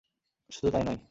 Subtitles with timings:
[0.49, 0.99] শুধু তাই নয়।